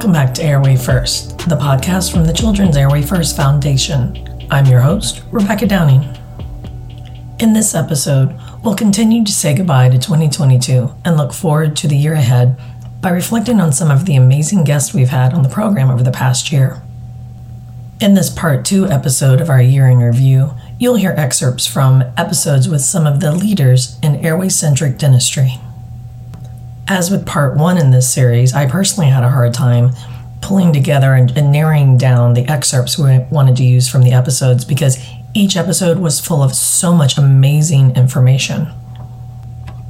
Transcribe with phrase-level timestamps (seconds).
[0.00, 4.46] Welcome back to Airway First, the podcast from the Children's Airway First Foundation.
[4.50, 6.16] I'm your host, Rebecca Downing.
[7.38, 11.98] In this episode, we'll continue to say goodbye to 2022 and look forward to the
[11.98, 12.58] year ahead
[13.02, 16.10] by reflecting on some of the amazing guests we've had on the program over the
[16.10, 16.80] past year.
[18.00, 22.70] In this part two episode of our year in review, you'll hear excerpts from episodes
[22.70, 25.58] with some of the leaders in airway centric dentistry.
[26.90, 29.92] As with part one in this series, I personally had a hard time
[30.40, 34.64] pulling together and, and narrowing down the excerpts we wanted to use from the episodes
[34.64, 34.98] because
[35.32, 38.72] each episode was full of so much amazing information.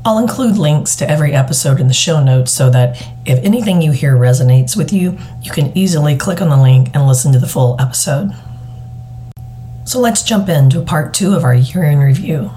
[0.04, 3.92] I'll include links to every episode in the show notes so that if anything you
[3.92, 7.48] hear resonates with you, you can easily click on the link and listen to the
[7.48, 8.34] full episode.
[9.86, 12.50] So let's jump into part two of our year in review.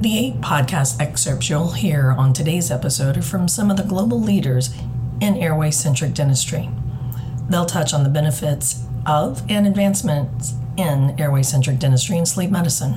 [0.00, 4.18] The eight podcast excerpts you'll hear on today's episode are from some of the global
[4.18, 4.74] leaders
[5.20, 6.70] in airway centric dentistry.
[7.50, 12.96] They'll touch on the benefits of and advancements in airway centric dentistry and sleep medicine.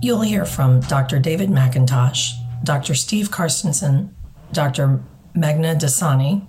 [0.00, 1.18] You'll hear from Dr.
[1.18, 2.30] David McIntosh,
[2.64, 2.94] Dr.
[2.94, 4.14] Steve Carstensen,
[4.50, 5.04] Dr.
[5.36, 6.46] Meghna Dassani,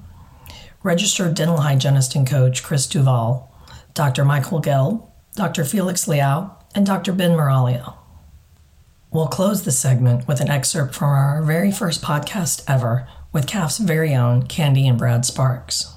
[0.81, 3.53] registered dental hygienist and coach Cris Duval,
[3.93, 4.23] Dr.
[4.23, 5.65] Michael Gelb, Dr.
[5.65, 7.11] Felix Liao, and Dr.
[7.11, 7.98] Ben Miraglia.
[9.11, 13.79] We'll close the segment with an excerpt from our very first podcast ever with CAF's
[13.79, 15.91] very own Candy and Brad Sparks.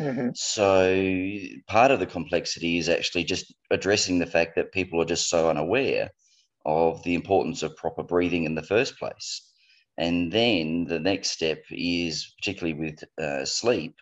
[0.00, 0.30] Mm-hmm.
[0.34, 5.28] So part of the complexity is actually just addressing the fact that people are just
[5.28, 6.10] so unaware
[6.64, 9.52] of the importance of proper breathing in the first place.
[9.98, 13.94] And then the next step is, particularly with uh, sleep,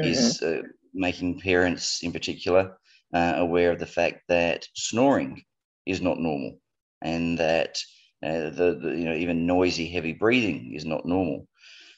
[0.00, 0.10] mm-hmm.
[0.10, 2.76] is uh, making parents in particular
[3.14, 5.44] uh, aware of the fact that snoring
[5.86, 6.58] is not normal
[7.02, 7.78] and that
[8.22, 11.46] uh, the, the, you know even noisy heavy breathing is not normal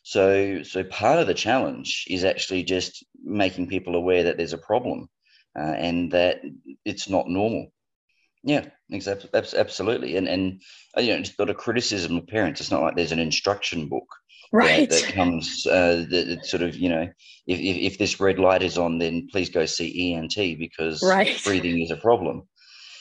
[0.02, 4.58] so, so part of the challenge is actually just making people aware that there's a
[4.58, 5.08] problem
[5.58, 6.40] uh, and that
[6.84, 7.66] it's not normal.
[8.42, 10.16] Yeah, exactly, absolutely.
[10.16, 10.62] And and
[10.96, 12.60] you know, it's not a criticism of parents.
[12.60, 14.06] It's not like there's an instruction book
[14.52, 17.02] right that, that comes uh, that sort of you know
[17.46, 21.38] if, if, if this red light is on, then please go see ENT because right.
[21.44, 22.48] breathing is a problem.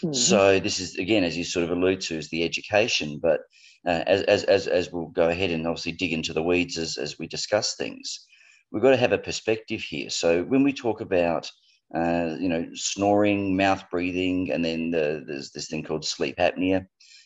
[0.04, 0.14] Mm-hmm.
[0.14, 3.42] So this is again, as you sort of allude to, is the education, but
[3.86, 6.98] uh, as, as, as, as we'll go ahead and obviously dig into the weeds as,
[6.98, 8.26] as we discuss things,
[8.72, 10.10] we've got to have a perspective here.
[10.10, 11.50] So when we talk about,
[11.96, 16.86] uh, you know, snoring, mouth breathing, and then the, there's this thing called sleep apnea,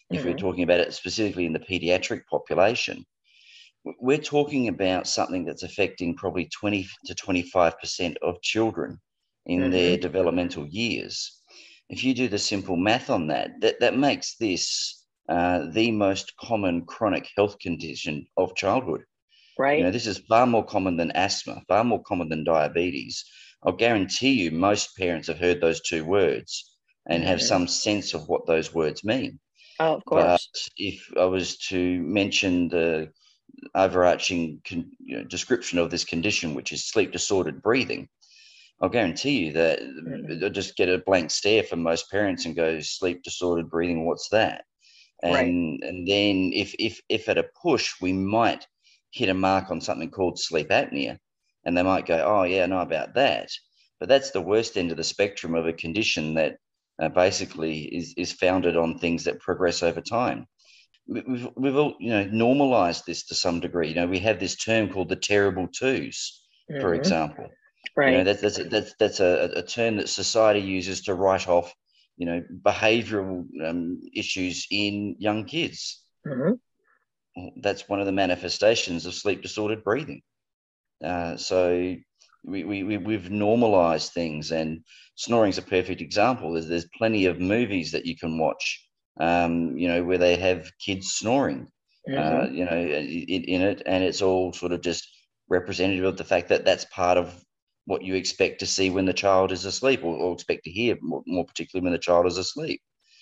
[0.09, 0.29] if mm-hmm.
[0.29, 3.03] we're talking about it specifically in the pediatric population,
[4.00, 9.00] we're talking about something that's affecting probably 20 to 25% of children
[9.45, 9.72] in mm-hmm.
[9.72, 11.41] their developmental years.
[11.89, 16.35] If you do the simple math on that, that, that makes this uh, the most
[16.38, 19.03] common chronic health condition of childhood.
[19.57, 19.77] Right.
[19.77, 23.23] You know, this is far more common than asthma, far more common than diabetes.
[23.63, 26.75] I'll guarantee you most parents have heard those two words
[27.07, 27.29] and mm-hmm.
[27.29, 29.39] have some sense of what those words mean.
[29.79, 30.23] Oh, of course.
[30.23, 30.41] But
[30.77, 33.11] if I was to mention the
[33.75, 38.07] overarching con- you know, description of this condition, which is sleep disordered breathing,
[38.81, 40.39] I'll guarantee you that mm-hmm.
[40.39, 44.29] they'll just get a blank stare from most parents and go, sleep disordered breathing, what's
[44.29, 44.63] that?
[45.23, 45.34] and
[45.81, 45.89] right.
[45.89, 48.67] and then if if if at a push we might
[49.11, 51.17] hit a mark on something called sleep apnea
[51.66, 53.50] and they might go oh yeah i know about that
[54.00, 56.57] but that's the worst end of the spectrum of a condition that
[57.01, 60.45] uh, basically is is founded on things that progress over time
[61.07, 64.57] we've, we've all you know normalized this to some degree you know we have this
[64.57, 66.07] term called the terrible 2s
[66.69, 66.81] mm-hmm.
[66.81, 67.47] for example
[67.95, 71.47] right you know that, that's that's that's a, a term that society uses to write
[71.47, 71.73] off
[72.17, 76.03] you know, behavioural um, issues in young kids.
[76.25, 76.53] Mm-hmm.
[77.61, 80.22] That's one of the manifestations of sleep disordered breathing.
[81.03, 81.96] Uh, so
[82.46, 84.84] we, we, we've normalized things, and
[85.16, 86.53] snoring is a perfect example.
[86.53, 88.87] There's, there's plenty of movies that you can watch,
[89.19, 91.67] um, you know, where they have kids snoring,
[92.08, 92.41] uh, mm-hmm.
[92.41, 95.08] uh, you know, in, in it, and it's all sort of just
[95.49, 97.43] representative of the fact that that's part of
[97.85, 100.97] what you expect to see when the child is asleep or, or expect to hear
[101.02, 102.82] more, more, particularly when the child is asleep.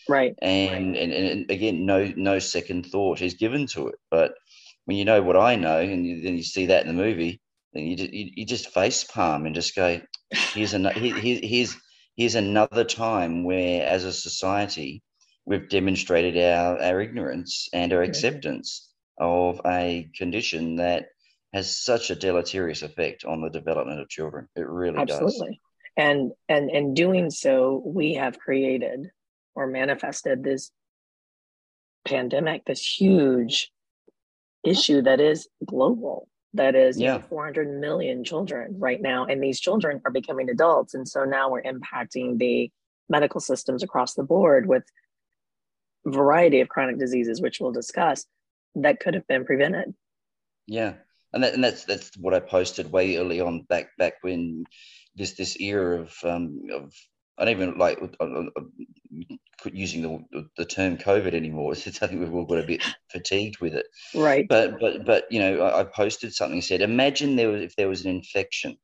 [0.10, 0.36] Right.
[0.42, 3.96] And, and and again no no second thought is given to it.
[4.10, 4.34] But
[4.86, 7.40] when you know what i know and you, then you see that in the movie
[7.74, 10.02] then you just, you, you just face palm and just go
[10.54, 11.76] here's another here, here's
[12.16, 15.02] here's another time where as a society
[15.46, 21.06] we've demonstrated our our ignorance and our acceptance of a condition that
[21.54, 24.48] has such a deleterious effect on the development of children.
[24.56, 25.26] It really Absolutely.
[25.26, 25.34] does.
[25.34, 25.62] Absolutely.
[25.98, 29.12] And and in doing so, we have created
[29.56, 30.72] or manifested this
[32.06, 33.72] pandemic, this huge
[34.64, 37.14] issue that is global that is yeah.
[37.14, 41.24] you know, 400 million children right now and these children are becoming adults and so
[41.24, 42.70] now we're impacting the
[43.10, 44.84] medical systems across the board with
[46.06, 48.26] variety of chronic diseases which we'll discuss
[48.76, 49.94] that could have been prevented
[50.68, 50.94] yeah
[51.34, 54.64] and, that, and that's that's what i posted way early on back back when
[55.16, 56.94] this this era of um of
[57.42, 61.74] I don't even like uh, uh, uh, using the, the term COVID anymore.
[61.86, 63.88] It's, I think we've all got a bit fatigued with it.
[64.14, 64.46] Right.
[64.48, 68.06] But but but you know, I, posted something said, imagine there was if there was
[68.06, 68.78] an infection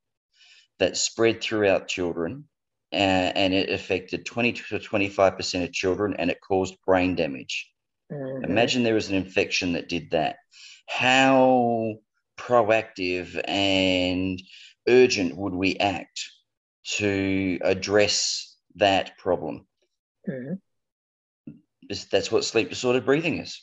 [0.79, 2.45] that spread throughout children,
[2.93, 7.15] uh, and it affected twenty to twenty five percent of children, and it caused brain
[7.15, 7.69] damage.
[8.11, 8.45] Mm-hmm.
[8.45, 10.37] Imagine there was an infection that did that.
[10.87, 11.95] How
[12.37, 14.41] proactive and
[14.87, 16.29] urgent would we act
[16.85, 19.65] to address that problem.
[20.27, 20.53] Mm-hmm.
[22.11, 23.61] That's what sleep disordered breathing is.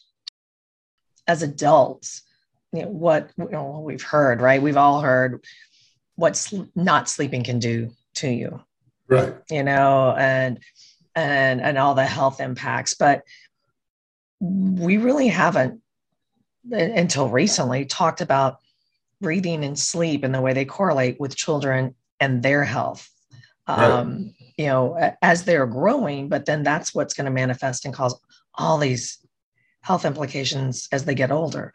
[1.27, 2.23] As adults,
[2.73, 4.61] you know, what you know, we've heard, right?
[4.61, 5.45] We've all heard
[6.17, 8.61] what sl- not sleeping can do to you,
[9.09, 9.35] right?
[9.51, 10.59] You know, and
[11.15, 13.23] and and all the health impacts, but
[14.41, 15.81] we really haven't
[16.71, 18.59] until recently talked about
[19.21, 23.09] breathing and sleep and the way they correlate with children and their health
[23.67, 28.19] um, you know, as they're growing, but then that's what's going to manifest and cause
[28.55, 29.19] all these
[29.81, 31.73] health implications as they get older.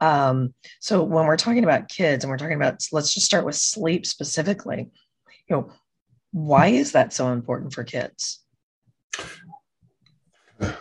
[0.00, 3.56] Um, so when we're talking about kids and we're talking about, let's just start with
[3.56, 4.90] sleep specifically,
[5.48, 5.70] you know,
[6.32, 8.40] why is that so important for kids?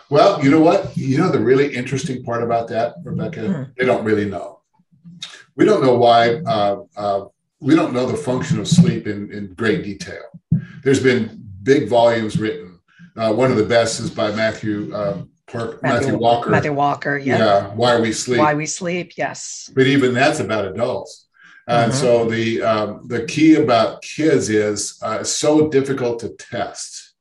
[0.10, 0.96] Well, you know what?
[0.98, 3.76] You know, the really interesting part about that, Rebecca, mm.
[3.78, 4.55] they don't really know.
[5.56, 7.26] We don't know why uh, uh,
[7.60, 10.24] we don't know the function of sleep in, in great detail.
[10.84, 12.80] There's been big volumes written.
[13.16, 16.50] Uh, one of the best is by Matthew uh, Park, Matthew, Matthew, Walker.
[16.50, 17.38] Matthew Walker, yeah.
[17.38, 18.40] Yeah, Why We Sleep.
[18.40, 19.72] Why We Sleep, yes.
[19.74, 21.28] But even that's about adults.
[21.68, 22.02] And mm-hmm.
[22.02, 27.14] so the um, the key about kids is uh, it's so difficult to test.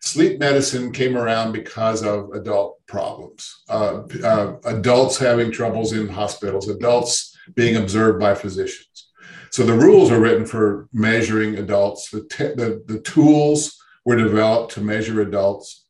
[0.00, 6.68] Sleep medicine came around because of adult problems, uh, uh, adults having troubles in hospitals,
[6.68, 9.10] adults being observed by physicians.
[9.50, 12.10] So the rules are written for measuring adults.
[12.10, 15.86] The, te- the, the tools were developed to measure adults.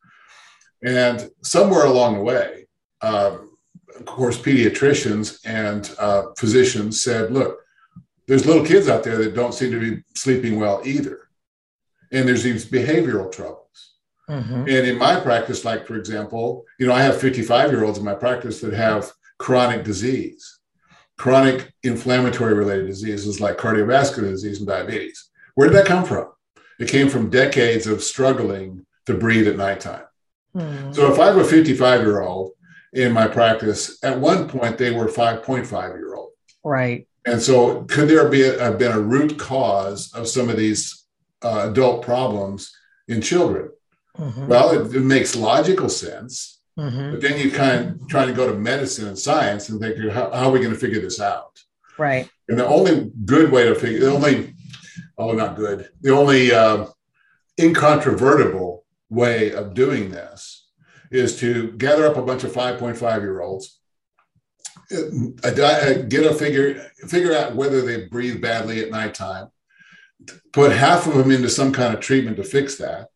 [0.85, 2.67] And somewhere along the way,
[3.01, 3.39] uh,
[3.97, 7.61] of course, pediatricians and uh, physicians said, look,
[8.27, 11.29] there's little kids out there that don't seem to be sleeping well either.
[12.13, 13.95] And there's these behavioral troubles.
[14.29, 14.61] Mm-hmm.
[14.61, 18.05] And in my practice, like for example, you know, I have 55 year olds in
[18.05, 20.54] my practice that have chronic disease
[21.17, 25.31] chronic inflammatory related diseases like cardiovascular disease and diabetes.
[25.55, 26.29] Where did that come from?
[26.79, 30.05] It came from decades of struggling to breathe at nighttime.
[30.57, 30.95] Mm.
[30.95, 32.53] So if I have a 55 year old
[32.93, 36.31] in my practice, at one point they were 5.5 year old.
[36.65, 37.07] Right.
[37.27, 41.05] And so could there be a, have been a root cause of some of these
[41.43, 42.73] uh, adult problems
[43.09, 43.71] in children?
[44.19, 44.47] Mm-hmm.
[44.47, 47.13] Well, it, it makes logical sense Mm-hmm.
[47.13, 50.31] But then you kind of try to go to medicine and science and think, how,
[50.31, 51.59] how are we going to figure this out?
[51.99, 52.29] Right.
[52.49, 54.55] And the only good way to figure, the only,
[55.17, 56.87] oh, not good, the only uh,
[57.61, 60.69] incontrovertible way of doing this
[61.11, 63.79] is to gather up a bunch of 5.5 year olds,
[64.93, 69.49] uh, uh, get a figure, figure out whether they breathe badly at nighttime,
[70.53, 73.09] put half of them into some kind of treatment to fix that,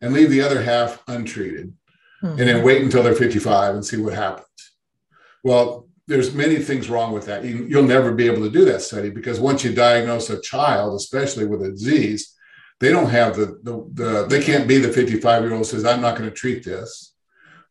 [0.00, 1.74] and leave the other half untreated
[2.22, 2.38] mm-hmm.
[2.38, 4.46] and then wait until they're 55 and see what happens.
[5.42, 7.44] Well, there's many things wrong with that.
[7.44, 10.94] You, will never be able to do that study because once you diagnose a child,
[10.94, 12.34] especially with a disease,
[12.80, 16.00] they don't have the, the, the they can't be the 55 year old says, I'm
[16.00, 17.14] not going to treat this.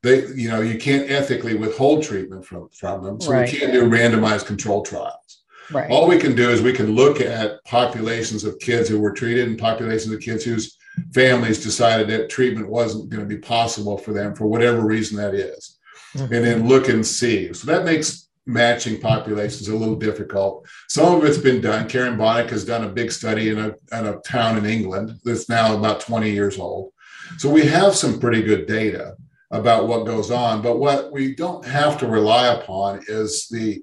[0.04, 3.22] They, you know, you can't ethically withhold treatment from, from them.
[3.22, 3.52] So right.
[3.52, 5.44] we can't do randomized control trials.
[5.72, 5.92] Right.
[5.92, 9.48] All we can do is we can look at populations of kids who were treated
[9.48, 10.78] and populations of kids whose
[11.14, 15.34] families decided that treatment wasn't going to be possible for them for whatever reason that
[15.34, 15.78] is,
[16.16, 16.34] mm-hmm.
[16.34, 17.54] and then look and see.
[17.54, 20.68] So that makes matching populations a little difficult.
[20.90, 21.88] Some of it's been done.
[21.88, 23.68] Karen Bonuck has done a big study in a,
[23.98, 26.92] in a town in England that's now about 20 years old.
[27.38, 29.16] So we have some pretty good data
[29.52, 30.62] about what goes on.
[30.62, 33.82] But what we don't have to rely upon is the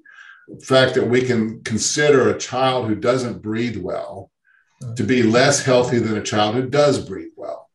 [0.63, 4.31] fact that we can consider a child who doesn't breathe well
[4.95, 7.69] to be less healthy than a child who does breathe well.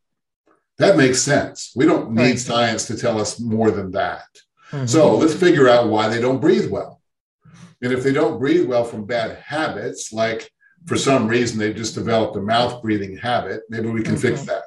[0.79, 1.73] That makes sense.
[1.77, 2.39] We don't need right.
[2.39, 4.27] science to tell us more than that.
[4.71, 4.87] Mm-hmm.
[4.87, 7.01] So let's figure out why they don't breathe well.
[7.83, 10.51] And if they don't breathe well from bad habits, like
[10.87, 14.29] for some reason they've just developed a mouth breathing habit, maybe we can mm-hmm.
[14.29, 14.65] fix that.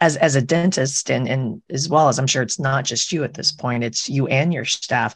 [0.00, 3.24] As, as a dentist, and, and as well as I'm sure it's not just you
[3.24, 5.14] at this point, it's you and your staff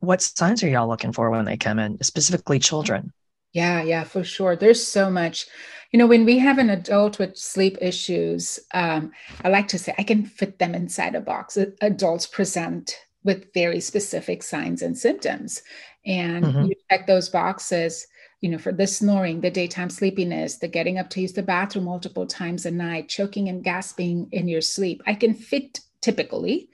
[0.00, 3.12] what signs are y'all looking for when they come in, specifically children?
[3.56, 4.54] Yeah, yeah, for sure.
[4.54, 5.46] There's so much.
[5.90, 9.94] You know, when we have an adult with sleep issues, um, I like to say
[9.96, 11.56] I can fit them inside a box.
[11.80, 12.94] Adults present
[13.24, 15.62] with very specific signs and symptoms.
[16.04, 16.64] And mm-hmm.
[16.66, 18.06] you check those boxes,
[18.42, 21.86] you know, for the snoring, the daytime sleepiness, the getting up to use the bathroom
[21.86, 25.02] multiple times a night, choking and gasping in your sleep.
[25.06, 26.68] I can fit typically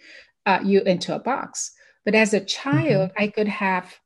[0.46, 1.70] uh, you into a box.
[2.04, 3.22] But as a child, mm-hmm.
[3.22, 4.00] I could have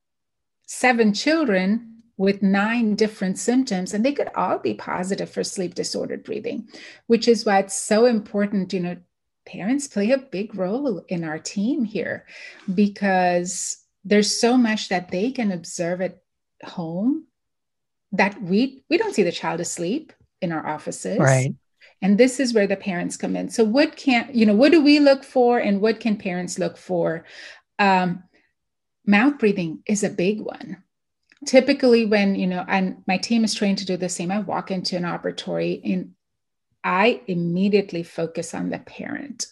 [0.66, 6.24] seven children with nine different symptoms and they could all be positive for sleep disordered
[6.24, 6.68] breathing
[7.06, 8.96] which is why it's so important you know
[9.46, 12.26] parents play a big role in our team here
[12.74, 16.18] because there's so much that they can observe at
[16.64, 17.26] home
[18.12, 21.18] that we we don't see the child asleep in our offices.
[21.18, 21.54] Right.
[22.02, 23.48] And this is where the parents come in.
[23.48, 26.76] So what can you know what do we look for and what can parents look
[26.76, 27.24] for?
[27.78, 28.24] Um,
[29.06, 30.82] mouth breathing is a big one
[31.46, 34.70] typically when you know and my team is trained to do the same i walk
[34.70, 36.12] into an operatory and
[36.84, 39.46] i immediately focus on the parent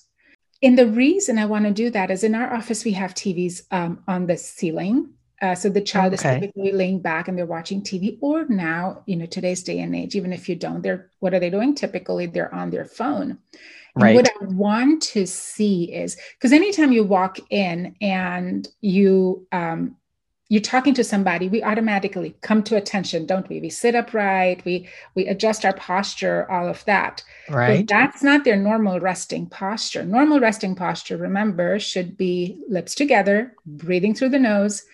[0.62, 3.62] and the reason i want to do that is in our office we have tvs
[3.70, 5.10] um, on the ceiling
[5.42, 6.36] uh, so the child okay.
[6.36, 9.94] is typically laying back and they're watching tv or now you know today's day and
[9.94, 13.38] age even if you don't they're what are they doing typically they're on their phone
[13.96, 14.16] Right.
[14.16, 19.94] what I want to see is because anytime you walk in and you um,
[20.54, 23.58] you're talking to somebody, we automatically come to attention, don't we?
[23.58, 27.24] We sit upright, we we adjust our posture, all of that.
[27.50, 27.78] Right.
[27.78, 30.04] But that's not their normal resting posture.
[30.04, 34.84] Normal resting posture, remember, should be lips together, breathing through the nose,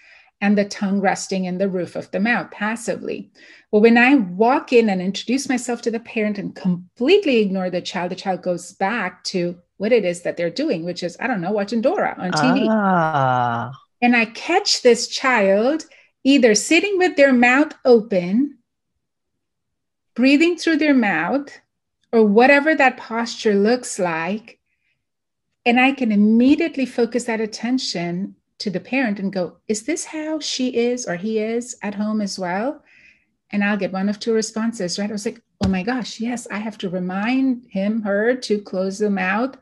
[0.41, 3.31] and the tongue resting in the roof of the mouth passively.
[3.71, 7.83] Well, when I walk in and introduce myself to the parent and completely ignore the
[7.83, 11.27] child, the child goes back to what it is that they're doing, which is, I
[11.27, 12.67] don't know, watching Dora on TV.
[12.71, 13.73] Ah.
[14.03, 15.85] And I catch this child
[16.25, 18.59] either sitting with their mouth open,
[20.15, 21.49] breathing through their mouth,
[22.13, 24.59] or whatever that posture looks like.
[25.65, 30.41] And I can immediately focus that attention to the parent and go, is this how
[30.41, 32.83] she is or he is at home as well?
[33.51, 35.11] And I'll get one of two responses, right?
[35.11, 38.99] I was like, oh my gosh, yes, I have to remind him, her to close
[38.99, 39.57] the mouth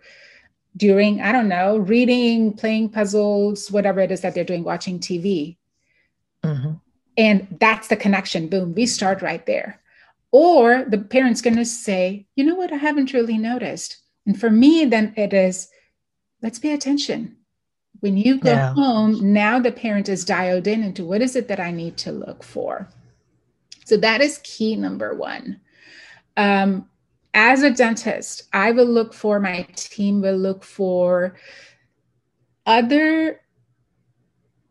[0.76, 5.56] during, I don't know, reading, playing puzzles, whatever it is that they're doing, watching TV.
[6.44, 6.74] Mm-hmm.
[7.16, 8.48] And that's the connection.
[8.48, 9.80] Boom, we start right there.
[10.30, 13.96] Or the parent's going to say, you know what, I haven't really noticed.
[14.26, 15.68] And for me, then it is,
[16.42, 17.38] let's pay attention
[18.00, 18.74] when you go yeah.
[18.74, 22.12] home, now the parent is dialed in into what is it that I need to
[22.12, 22.88] look for.
[23.84, 25.60] So that is key number one.
[26.36, 26.87] Um,
[27.34, 31.36] as a dentist, I will look for, my team will look for
[32.66, 33.40] other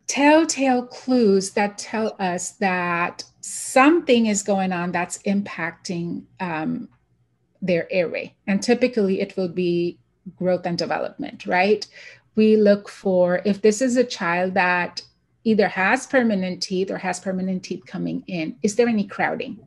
[0.07, 6.89] telltale clues that tell us that something is going on that's impacting um,
[7.61, 8.35] their airway.
[8.47, 9.99] And typically it will be
[10.35, 11.87] growth and development, right?
[12.37, 15.01] we look for if this is a child that
[15.43, 19.59] either has permanent teeth or has permanent teeth coming in, is there any crowding?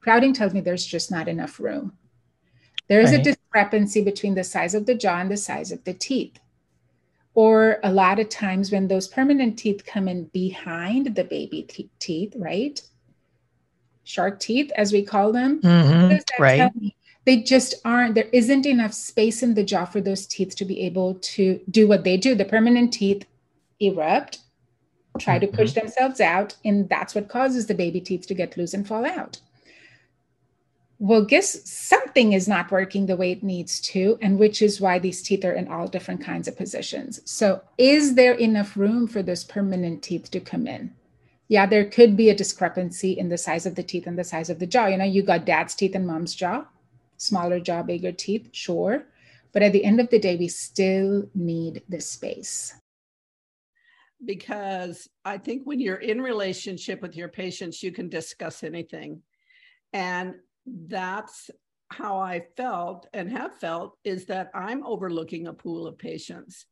[0.00, 1.92] Crowding tells me there's just not enough room.
[2.88, 3.20] There is right.
[3.20, 6.38] a discrepancy between the size of the jaw and the size of the teeth.
[7.34, 11.66] Or a lot of times when those permanent teeth come in behind the baby
[11.98, 12.80] teeth, right?
[14.04, 15.60] Shark teeth, as we call them.
[15.62, 16.42] Mm-hmm.
[16.42, 16.70] right
[17.24, 20.80] they just aren't there isn't enough space in the jaw for those teeth to be
[20.82, 23.26] able to do what they do the permanent teeth
[23.80, 24.38] erupt
[25.18, 25.80] try to push mm-hmm.
[25.80, 29.40] themselves out and that's what causes the baby teeth to get loose and fall out
[31.04, 34.98] well guess something is not working the way it needs to and which is why
[34.98, 39.22] these teeth are in all different kinds of positions so is there enough room for
[39.22, 40.92] those permanent teeth to come in
[41.48, 44.48] yeah there could be a discrepancy in the size of the teeth and the size
[44.48, 46.64] of the jaw you know you got dad's teeth and mom's jaw
[47.16, 49.06] smaller jaw, bigger teeth, sure.
[49.52, 52.74] But at the end of the day, we still need the space.
[54.24, 59.22] Because I think when you're in relationship with your patients, you can discuss anything.
[59.92, 60.34] And
[60.66, 61.50] that's
[61.90, 66.66] how I felt and have felt is that I'm overlooking a pool of patients.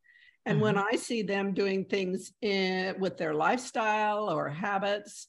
[0.47, 0.65] And mm-hmm.
[0.65, 5.29] when I see them doing things in, with their lifestyle or habits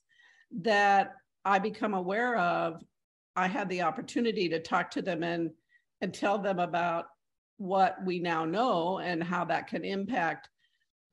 [0.61, 1.13] that
[1.45, 2.81] I become aware of,
[3.35, 5.51] I had the opportunity to talk to them and
[6.01, 7.05] and tell them about
[7.57, 10.49] what we now know and how that can impact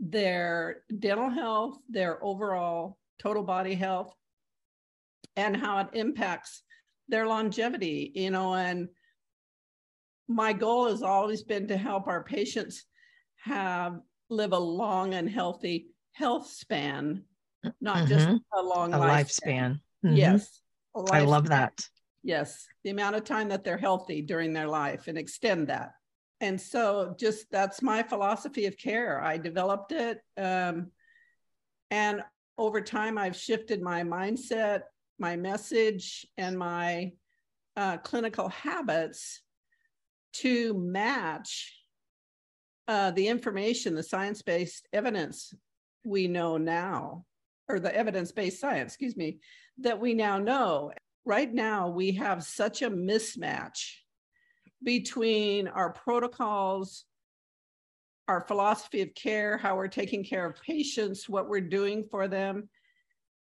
[0.00, 4.12] their dental health, their overall total body health,
[5.36, 6.62] and how it impacts
[7.10, 8.88] their longevity, you know, and
[10.28, 12.84] my goal has always been to help our patients
[13.44, 17.24] have live a long and healthy health span,
[17.80, 18.06] not mm-hmm.
[18.06, 19.08] just a long a lifespan.
[19.08, 19.80] lifespan.
[20.04, 20.16] Mm-hmm.
[20.16, 20.60] Yes.
[21.10, 21.84] I love that.
[22.22, 22.66] Yes.
[22.84, 25.92] The amount of time that they're healthy during their life and extend that.
[26.40, 29.22] And so, just that's my philosophy of care.
[29.22, 30.20] I developed it.
[30.38, 30.90] Um,
[31.90, 32.22] and
[32.56, 34.82] over time, I've shifted my mindset,
[35.20, 37.12] my message, and my
[37.76, 39.42] uh, clinical habits
[40.32, 41.76] to match
[42.88, 45.54] uh, the information, the science based evidence
[46.04, 47.24] we know now,
[47.68, 49.38] or the evidence based science, excuse me,
[49.78, 50.90] that we now know.
[51.24, 53.92] Right now, we have such a mismatch
[54.82, 57.04] between our protocols,
[58.26, 62.68] our philosophy of care, how we're taking care of patients, what we're doing for them.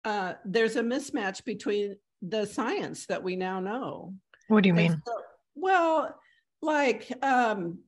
[0.05, 4.15] Uh, there's a mismatch between the science that we now know.
[4.49, 5.01] What do you mean?
[5.07, 5.13] So,
[5.55, 6.15] well,
[6.61, 7.79] like um,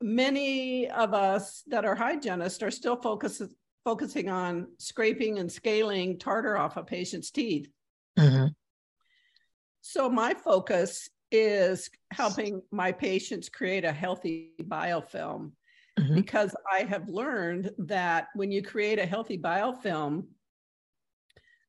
[0.00, 3.42] many of us that are hygienists are still focus,
[3.84, 7.68] focusing on scraping and scaling tartar off a patient's teeth.
[8.18, 8.48] Mm-hmm.
[9.82, 15.52] So my focus is helping my patients create a healthy biofilm
[15.98, 16.14] mm-hmm.
[16.14, 20.24] because I have learned that when you create a healthy biofilm,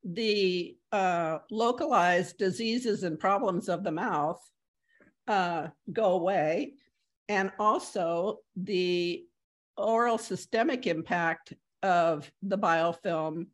[0.03, 4.39] the uh, localized diseases and problems of the mouth
[5.27, 6.73] uh, go away.
[7.29, 9.25] And also the
[9.75, 13.47] oral systemic impact of the biofilm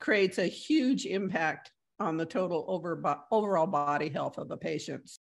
[0.00, 5.20] creates a huge impact on the total over, overall body health of the patients.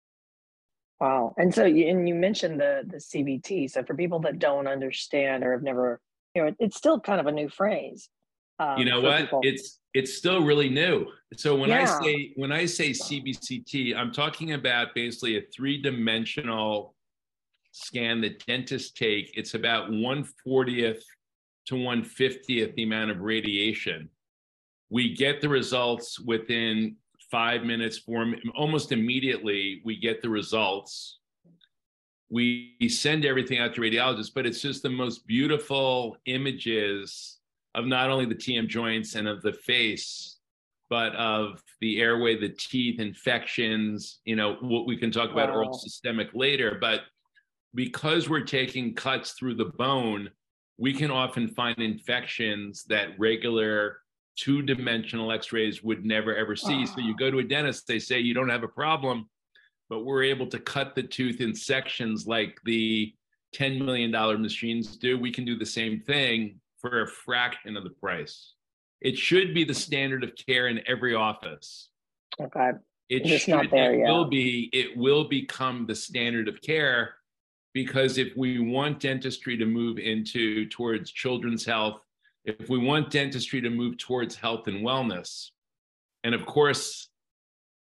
[0.99, 1.33] Wow.
[1.37, 3.69] And so you, and you mentioned the the CBT.
[3.69, 5.99] So for people that don't understand or have never,
[6.33, 8.09] you know, it's still kind of a new phrase.
[8.59, 9.21] Um, you know what?
[9.21, 9.41] People.
[9.43, 11.07] It's it's still really new.
[11.37, 11.81] So when yeah.
[11.81, 16.95] I say when I say CBCT, I'm talking about basically a three dimensional
[17.71, 19.31] scan that dentists take.
[19.35, 21.01] It's about 140th
[21.67, 24.09] to 150th the amount of radiation.
[24.89, 26.95] We get the results within
[27.31, 31.19] five minutes, four, almost immediately, we get the results.
[32.29, 37.34] We send everything out to radiologists, but it's just the most beautiful images
[37.75, 40.37] of not only the TM joints and of the face,
[40.89, 44.19] but of the airway, the teeth, infections.
[44.25, 45.55] You know, what we can talk about wow.
[45.55, 46.77] oral systemic later.
[46.79, 47.01] But
[47.75, 50.29] because we're taking cuts through the bone,
[50.77, 53.97] we can often find infections that regular
[54.37, 56.85] two dimensional x rays would never ever see.
[56.85, 59.29] So you go to a dentist, they say you don't have a problem,
[59.89, 63.13] but we're able to cut the tooth in sections like the
[63.55, 64.11] $10 million
[64.41, 65.17] machines do.
[65.17, 68.53] We can do the same thing for a fraction of the price.
[69.01, 71.89] It should be the standard of care in every office.
[72.41, 72.71] Okay.
[73.09, 74.09] It, should, not there it yet.
[74.09, 77.15] will be, it will become the standard of care
[77.73, 82.01] because if we want dentistry to move into towards children's health
[82.45, 85.49] if we want dentistry to move towards health and wellness,
[86.23, 87.09] and of course,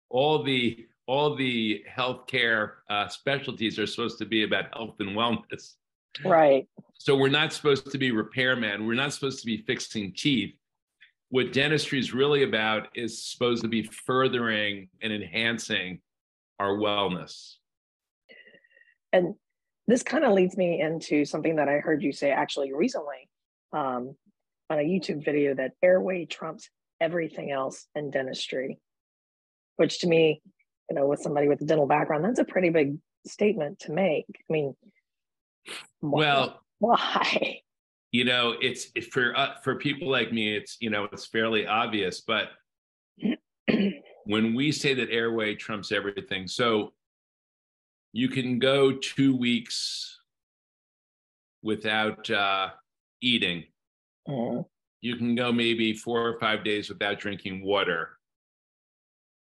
[0.10, 5.76] all the all the healthcare uh, specialties are supposed to be about health and wellness.
[6.24, 6.68] Right.
[7.04, 8.86] So we're not supposed to be repairmen.
[8.86, 10.54] We're not supposed to be fixing teeth.
[11.30, 16.02] What dentistry is really about is supposed to be furthering and enhancing
[16.60, 17.56] our wellness.
[19.12, 19.34] And
[19.88, 23.28] this kind of leads me into something that I heard you say actually recently.
[23.74, 24.16] Um,
[24.70, 26.70] on a YouTube video that airway trumps
[27.02, 28.78] everything else in dentistry,
[29.78, 30.40] which to me,
[30.88, 34.28] you know, with somebody with a dental background, that's a pretty big statement to make.
[34.30, 34.76] I mean,
[36.00, 37.62] well, why?
[38.14, 42.20] You know, it's for uh, for people like me, it's you know, it's fairly obvious,
[42.20, 42.50] but
[44.26, 46.92] when we say that airway trumps everything, so
[48.12, 50.20] you can go two weeks
[51.64, 52.72] without uh,
[53.22, 53.64] eating
[54.28, 54.62] Mm-hmm.
[55.02, 58.18] You can go maybe four or five days without drinking water.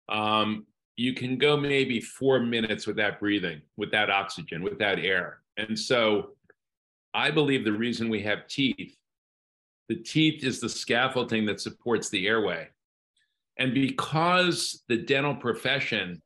[0.10, 5.40] Um, you can go maybe four minutes without breathing, without oxygen, without air.
[5.58, 6.32] And so
[7.14, 8.96] I believe the reason we have teeth,
[9.90, 12.70] the teeth is the scaffolding that supports the airway.
[13.58, 16.22] And because the dental profession,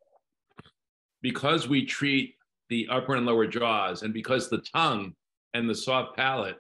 [1.22, 2.36] because we treat
[2.70, 5.14] the upper and lower jaws, and because the tongue
[5.54, 6.58] and the soft palate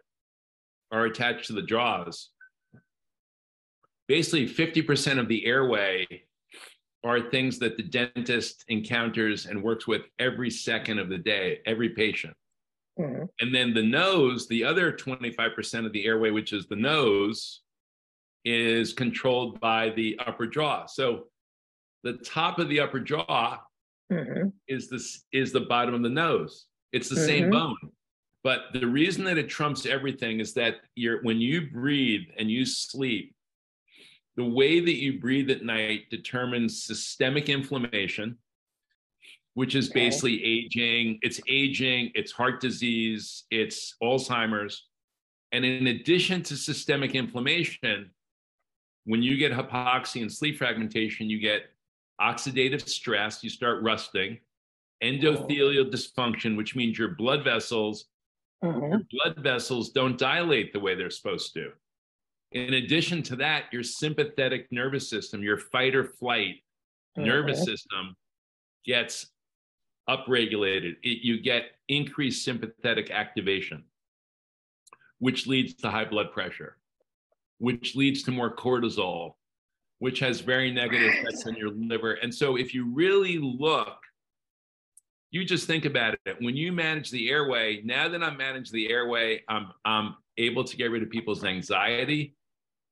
[0.92, 2.30] are attached to the jaws.
[4.08, 6.06] Basically, 50% of the airway
[7.04, 11.90] are things that the dentist encounters and works with every second of the day, every
[11.90, 12.36] patient.
[13.00, 13.26] Mm-hmm.
[13.42, 17.62] And then the nose, the other 25% of the airway, which is the nose,
[18.46, 20.86] is controlled by the upper jaw.
[20.86, 21.26] So
[22.04, 23.60] the top of the upper jaw
[24.12, 24.50] mm-hmm.
[24.68, 26.68] is this is the bottom of the nose.
[26.94, 27.26] It's the mm-hmm.
[27.26, 27.76] same bone
[28.44, 32.66] But the reason that it trumps everything is that you're when you breathe and you
[32.66, 33.36] sleep,
[34.38, 38.38] the way that you breathe at night determines systemic inflammation,
[39.56, 40.06] which is okay.
[40.06, 41.18] basically aging.
[41.22, 44.86] It's aging, it's heart disease, it's Alzheimer's.
[45.52, 48.12] And in addition to systemic inflammation,
[49.06, 51.64] when you get hypoxia and sleep fragmentation, you get
[52.20, 54.40] oxidative stress, you start rusting,
[55.02, 58.06] endothelial dysfunction, which means your blood vessels,
[58.64, 58.92] mm-hmm.
[58.92, 61.72] your blood vessels don't dilate the way they're supposed to.
[62.52, 66.56] In addition to that, your sympathetic nervous system, your fight or flight
[67.18, 67.26] mm-hmm.
[67.26, 68.16] nervous system
[68.86, 69.32] gets
[70.10, 70.96] upregulated.
[71.04, 73.84] It, you get increased sympathetic activation,
[75.20, 76.78] which leads to high blood pressure,
[77.60, 79.36] which leads to more cortisol,
[80.00, 82.14] which has very negative effects on your liver.
[82.14, 83.98] And so, if you really look,
[85.32, 86.38] you just think about it.
[86.40, 90.78] When you manage the airway, now that I'm managing the airway, I'm, I'm able to
[90.78, 92.36] get rid of people's anxiety.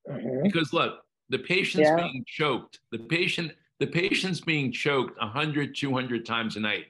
[0.10, 0.43] Mm-hmm.
[0.43, 0.99] Because look,
[1.30, 1.95] the patient's yeah.
[1.95, 2.80] being choked.
[2.91, 6.88] The patient, the patient's being choked 100, 200 times a night.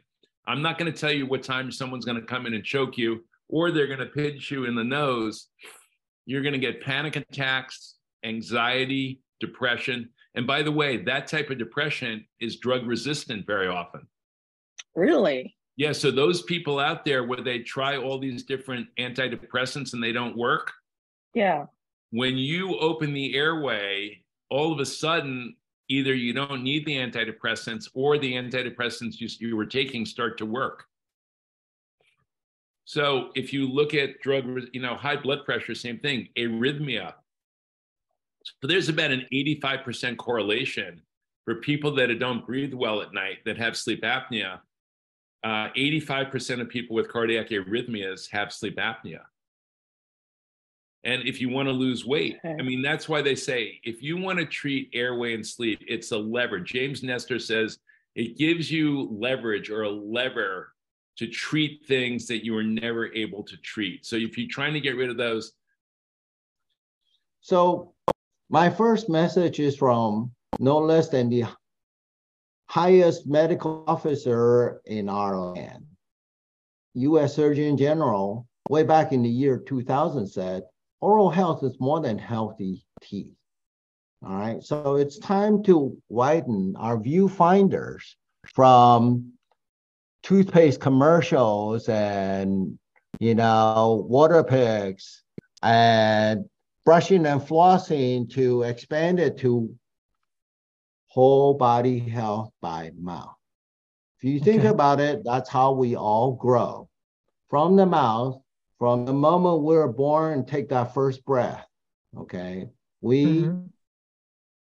[0.48, 2.98] I'm not going to tell you what time someone's going to come in and choke
[2.98, 5.48] you, or they're going to pinch you in the nose.
[6.26, 10.10] You're going to get panic attacks, anxiety, depression.
[10.36, 14.08] And by the way, that type of depression is drug resistant very often.
[14.96, 15.56] Really?
[15.76, 15.92] Yeah.
[15.92, 20.38] So those people out there where they try all these different antidepressants and they don't
[20.38, 20.72] work.
[21.34, 21.66] Yeah.
[22.12, 25.56] When you open the airway, all of a sudden,
[25.90, 30.46] either you don't need the antidepressants or the antidepressants you, you were taking start to
[30.46, 30.86] work.
[32.86, 37.14] So if you look at drug, you know, high blood pressure, same thing, arrhythmia.
[38.44, 41.02] So there's about an 85% correlation
[41.46, 44.60] for people that don't breathe well at night that have sleep apnea
[45.44, 49.22] uh, 85% of people with cardiac arrhythmias have sleep apnea.
[51.06, 52.56] And if you want to lose weight, okay.
[52.58, 56.12] I mean, that's why they say if you want to treat airway and sleep, it's
[56.12, 56.60] a lever.
[56.60, 57.80] James Nestor says
[58.16, 60.74] it gives you leverage or a lever
[61.18, 64.06] to treat things that you were never able to treat.
[64.06, 65.54] So if you're trying to get rid of those.
[67.42, 67.94] So
[68.50, 71.46] my first message is from no less than the
[72.68, 75.86] highest medical officer in our land,
[76.96, 77.36] U.S.
[77.36, 80.64] Surgeon General, way back in the year 2000 said,
[81.04, 83.36] oral health is more than healthy teeth.
[84.26, 88.04] All right, so it's time to widen our viewfinders
[88.56, 89.34] from
[90.24, 92.80] toothpaste commercials and
[93.20, 95.24] you know water picks
[95.62, 96.46] and
[96.86, 99.76] brushing and flossing to expand it to
[101.08, 103.36] whole body health by mouth.
[104.18, 104.70] If you think okay.
[104.70, 106.88] about it, that's how we all grow
[107.50, 108.42] from the mouth,
[108.84, 111.66] from the moment we're born and take that first breath.
[112.18, 112.68] Okay.
[113.00, 113.62] We mm-hmm.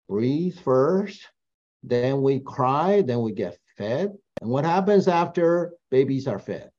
[0.10, 1.26] breathe first,
[1.84, 4.12] then we cry, then we get fed.
[4.42, 6.70] And what happens after babies are fed?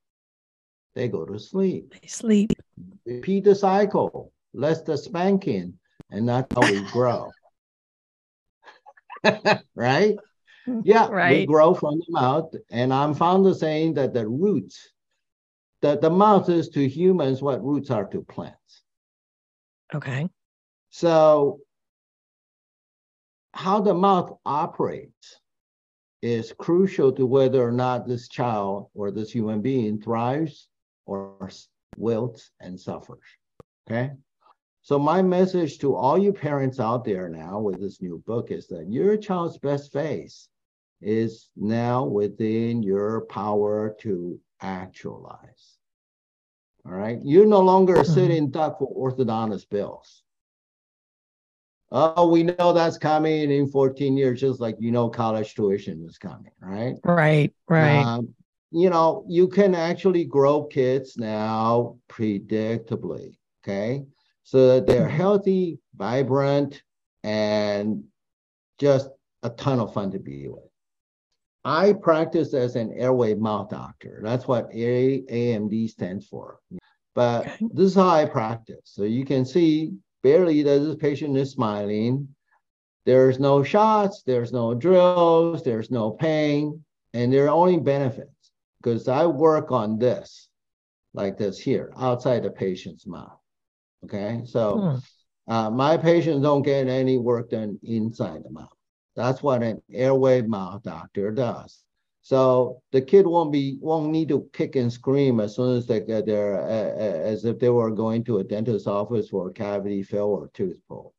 [0.95, 1.95] They go to sleep.
[1.99, 2.53] They sleep.
[3.07, 5.79] Repeat the cycle, less the spanking,
[6.11, 7.31] and that's how we grow.
[9.75, 10.19] right?
[10.83, 11.41] Yeah, right.
[11.41, 12.55] we grow from the mouth.
[12.71, 14.94] And I'm fond of saying that the roots,
[15.85, 18.83] that the mouth is to humans what roots are to plants.
[19.95, 20.27] Okay.
[20.89, 21.61] So,
[23.53, 25.41] how the mouth operates
[26.23, 30.69] is crucial to whether or not this child or this human being thrives
[31.05, 31.51] or
[31.99, 33.29] wilts and suffers.
[33.87, 34.11] Okay.
[34.81, 38.69] So my message to all you parents out there now with this new book is
[38.69, 40.49] that your child's best face
[41.03, 45.74] is now within your power to actualize.
[46.87, 47.19] All right.
[47.25, 48.13] You're no longer mm-hmm.
[48.13, 50.23] sitting duck for orthodontist bills.
[51.91, 56.19] Oh, we know that's coming in 14 years, just like you know college tuition is
[56.19, 56.95] coming, right?
[57.05, 58.03] Right, right.
[58.03, 58.35] Um,
[58.73, 63.37] you know, you can actually grow kids now predictably.
[63.63, 64.05] Okay
[64.45, 66.83] so that they're healthy, vibrant,
[67.25, 68.05] and
[68.79, 69.09] just
[69.43, 70.63] a ton of fun to be with.
[71.65, 74.21] I practice as an airway mouth doctor.
[74.23, 76.59] That's what AMD stands for.
[77.15, 77.67] But okay.
[77.73, 78.83] this is how I practice.
[78.85, 82.29] So you can see barely that this patient is smiling.
[83.07, 88.31] There's no shots, there's no drills, there's no pain, and there are only benefits
[88.83, 90.49] because I work on this,
[91.13, 93.39] like this here, outside the patient's mouth.
[94.05, 95.01] Okay, so
[95.47, 95.53] hmm.
[95.53, 98.69] uh, my patients don't get any work done inside the mouth.
[99.17, 101.85] That's what an airway mouth doctor does.
[102.23, 106.01] So the kid won't be won't need to kick and scream as soon as they
[106.01, 110.03] get there, uh, as if they were going to a dentist's office for a cavity
[110.03, 111.13] fill or tooth pull.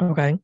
[0.00, 0.38] Okay.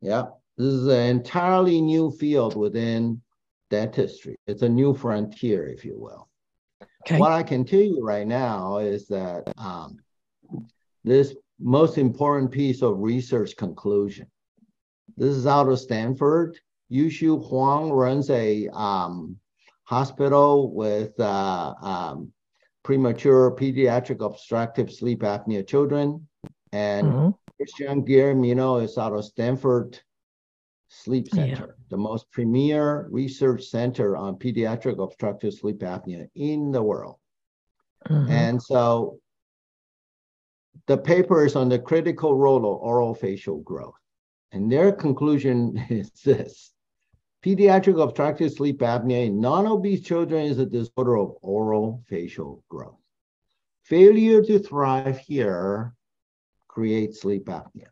[0.00, 0.24] Yeah,
[0.56, 3.22] this is an entirely new field within
[3.70, 4.36] dentistry.
[4.48, 6.28] It's a new frontier, if you will.
[7.06, 7.18] Okay.
[7.18, 9.98] What I can tell you right now is that um,
[11.04, 14.26] this most important piece of research conclusion.
[15.18, 16.58] This is out of Stanford
[16.90, 19.36] Yushu Huang runs a um,
[19.84, 22.32] hospital with uh, um,
[22.82, 26.26] premature pediatric obstructive sleep apnea children.
[26.72, 27.30] And mm-hmm.
[27.56, 29.98] Christian Guilleminault is out of Stanford
[30.88, 31.84] Sleep Center, yeah.
[31.90, 37.16] the most premier research center on pediatric obstructive sleep apnea in the world.
[38.08, 38.30] Mm-hmm.
[38.30, 39.18] And so
[40.86, 43.97] the paper is on the critical role of oral facial growth.
[44.52, 46.72] And their conclusion is this
[47.44, 52.98] Pediatric obstructive sleep apnea in non-obese children is a disorder of oral facial growth.
[53.84, 55.94] Failure to thrive here
[56.66, 57.86] creates sleep apnea.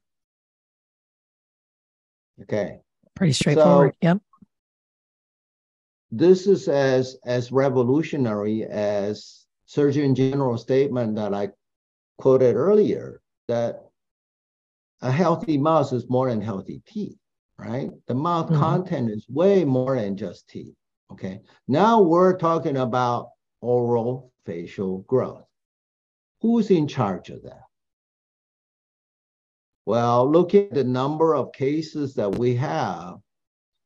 [2.42, 2.80] Okay.
[3.14, 3.92] Pretty straightforward.
[4.02, 4.18] So, yep.
[6.10, 11.50] This is as as revolutionary as Surgeon General statement that I
[12.18, 13.85] quoted earlier that
[15.02, 17.18] a healthy mouth is more than healthy teeth
[17.58, 17.90] right?
[18.06, 18.60] The mouth mm-hmm.
[18.60, 20.74] content is way more than just teeth.
[21.12, 21.40] Okay.
[21.68, 23.30] Now we're talking about
[23.60, 25.44] oral facial growth.
[26.40, 27.62] Who's in charge of that?
[29.86, 33.16] Well, looking at the number of cases that we have,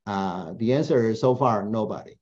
[0.06, 2.14] uh, the answer is so far nobody.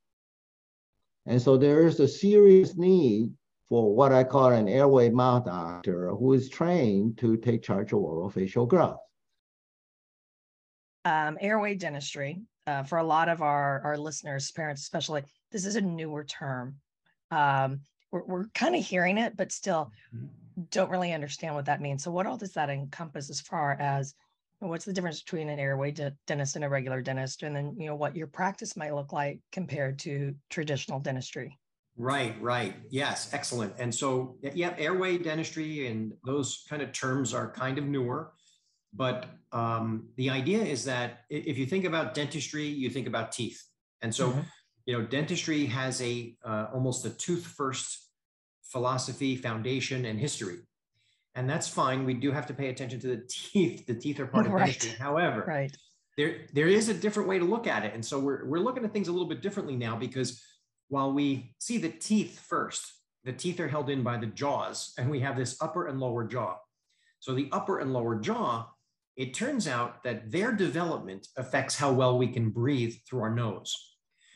[1.26, 3.32] And so there is a serious need
[3.68, 7.98] for what I call an airway mouth doctor who is trained to take charge of
[7.98, 8.98] oral facial growth
[11.08, 15.22] um, airway dentistry uh, for a lot of our our listeners, parents especially.
[15.50, 16.76] This is a newer term.
[17.30, 20.26] Um, we're we're kind of hearing it, but still mm-hmm.
[20.70, 22.04] don't really understand what that means.
[22.04, 24.14] So, what all does that encompass as far as
[24.60, 27.86] what's the difference between an airway de- dentist and a regular dentist, and then you
[27.86, 31.56] know what your practice might look like compared to traditional dentistry?
[31.98, 32.76] Right, right.
[32.90, 33.74] Yes, excellent.
[33.78, 38.32] And so, yeah, airway dentistry and those kind of terms are kind of newer.
[38.94, 43.60] But um, the idea is that if you think about dentistry, you think about teeth.
[44.00, 44.40] And so, mm-hmm.
[44.86, 48.08] you know, dentistry has a uh, almost a tooth first
[48.62, 50.58] philosophy, foundation, and history.
[51.34, 52.04] And that's fine.
[52.04, 53.86] We do have to pay attention to the teeth.
[53.86, 54.66] The teeth are part of right.
[54.66, 54.90] dentistry.
[55.00, 55.76] However, right.
[56.16, 57.92] there, there is a different way to look at it.
[57.92, 60.40] And so we're, we're looking at things a little bit differently now because
[60.88, 62.92] while we see the teeth first,
[63.24, 66.24] the teeth are held in by the jaws, and we have this upper and lower
[66.24, 66.56] jaw.
[67.20, 68.68] So the upper and lower jaw
[69.18, 73.74] it turns out that their development affects how well we can breathe through our nose.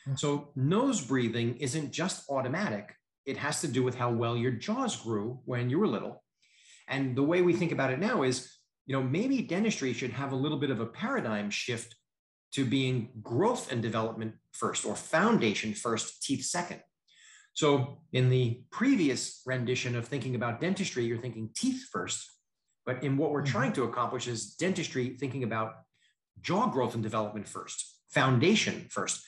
[0.04, 0.16] Hmm.
[0.16, 2.92] So, nose breathing isn't just automatic,
[3.24, 6.24] it has to do with how well your jaws grew when you were little.
[6.88, 8.52] And the way we think about it now is,
[8.86, 11.94] you know, maybe dentistry should have a little bit of a paradigm shift
[12.52, 16.80] to being growth and development first or foundation first, teeth second.
[17.54, 22.26] So, in the previous rendition of thinking about dentistry, you're thinking teeth first,
[22.86, 23.52] but in what we're mm-hmm.
[23.52, 25.74] trying to accomplish is dentistry thinking about
[26.40, 29.22] jaw growth and development first, foundation first.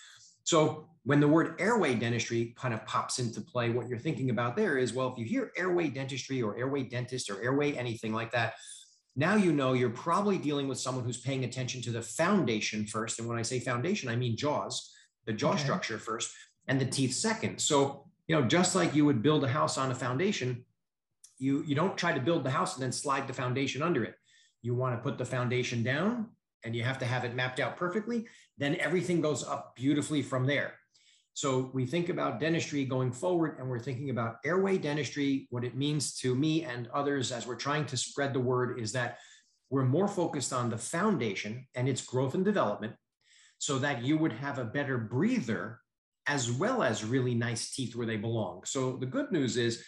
[0.45, 4.57] So when the word airway dentistry kind of pops into play, what you're thinking about
[4.57, 8.33] there is well, if you hear airway dentistry or airway dentist or airway anything like
[8.33, 8.55] that,
[9.17, 13.19] now you know you're probably dealing with someone who's paying attention to the foundation first.
[13.19, 14.93] And when I say foundation, I mean jaws,
[15.27, 15.63] the jaw okay.
[15.63, 16.33] structure first,
[16.67, 17.61] and the teeth second.
[17.61, 20.65] So, you know, just like you would build a house on a foundation,
[21.39, 24.15] you you don't try to build the house and then slide the foundation under it
[24.63, 26.27] you want to put the foundation down
[26.65, 28.27] and you have to have it mapped out perfectly
[28.59, 30.75] then everything goes up beautifully from there
[31.35, 35.77] so we think about dentistry going forward and we're thinking about airway dentistry what it
[35.77, 39.19] means to me and others as we're trying to spread the word is that
[39.71, 42.95] we're more focused on the foundation and its growth and development
[43.59, 45.81] so that you would have a better breather
[46.27, 49.85] as well as really nice teeth where they belong so the good news is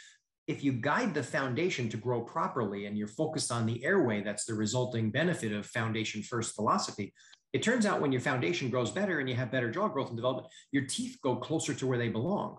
[0.46, 4.44] if you guide the foundation to grow properly and you're focused on the airway, that's
[4.44, 7.12] the resulting benefit of foundation first philosophy.
[7.56, 10.16] It turns out when your foundation grows better and you have better jaw growth and
[10.16, 12.58] development, your teeth go closer to where they belong.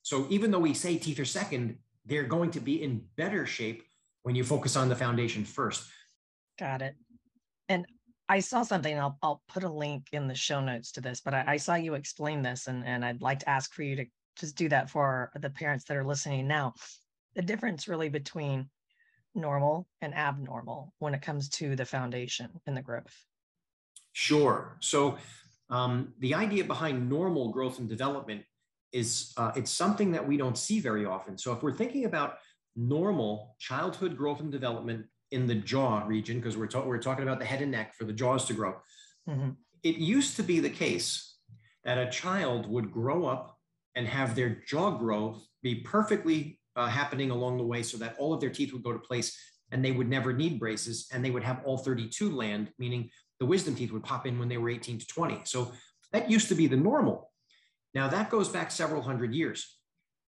[0.00, 3.82] So even though we say teeth are second, they're going to be in better shape
[4.22, 5.84] when you focus on the foundation first.
[6.58, 6.94] Got it.
[7.68, 7.84] And
[8.30, 11.34] I saw something, I'll, I'll put a link in the show notes to this, but
[11.34, 14.06] I, I saw you explain this and, and I'd like to ask for you to
[14.34, 16.72] just do that for the parents that are listening now
[17.34, 18.70] the difference really between
[19.34, 23.14] normal and abnormal when it comes to the foundation and the growth?
[24.18, 24.76] Sure.
[24.80, 25.16] So,
[25.70, 28.42] um, the idea behind normal growth and development
[28.92, 31.38] is uh, it's something that we don't see very often.
[31.38, 32.38] So if we're thinking about
[32.74, 37.38] normal childhood growth and development in the jaw region, because we're, ta- we're talking about
[37.38, 38.74] the head and neck for the jaws to grow,
[39.28, 39.50] mm-hmm.
[39.84, 41.36] it used to be the case
[41.84, 43.56] that a child would grow up
[43.94, 48.34] and have their jaw growth be perfectly uh, happening along the way so that all
[48.34, 49.38] of their teeth would go to place
[49.70, 53.46] and they would never need braces and they would have all 32 land, meaning the
[53.46, 55.40] wisdom teeth would pop in when they were 18 to 20.
[55.44, 55.72] So
[56.12, 57.30] that used to be the normal.
[57.94, 59.76] Now that goes back several hundred years.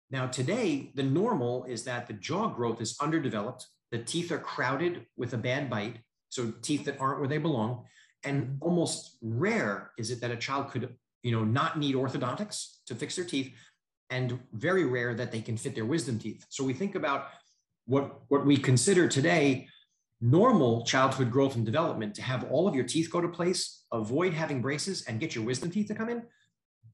[0.10, 3.66] Now today, the normal is that the jaw growth is underdeveloped.
[3.92, 5.98] The teeth are crowded with a bad bite.
[6.30, 7.86] So teeth that aren't where they belong.
[8.24, 12.96] And almost rare is it that a child could, you know, not need orthodontics to
[12.96, 13.54] fix their teeth
[14.10, 16.46] and very rare that they can fit their wisdom teeth.
[16.50, 17.30] So we think about
[17.86, 19.68] what, what we consider today
[20.22, 24.34] normal childhood growth and development to have all of your teeth go to place, avoid
[24.34, 26.22] having braces, and get your wisdom teeth to come in.